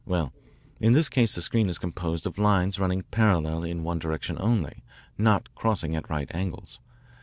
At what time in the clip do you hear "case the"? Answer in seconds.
1.09-1.43